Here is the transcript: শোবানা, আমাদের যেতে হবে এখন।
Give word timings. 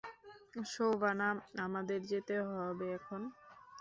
শোবানা, 0.65 1.29
আমাদের 1.65 1.99
যেতে 2.11 2.35
হবে 2.49 2.85
এখন। 2.97 3.21